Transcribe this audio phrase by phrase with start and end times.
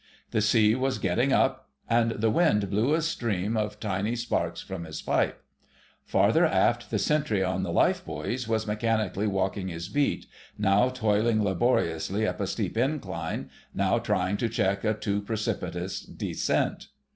[0.31, 4.85] The sea was getting up, and the wind blew a stream of tiny sparks from
[4.85, 5.43] his pipe.
[6.05, 10.25] Farther aft the sentry on the life buoys was mechanically walking his beat,
[10.57, 16.87] now toiling laboriously up a steep incline, now trying to check a too precipitous descent.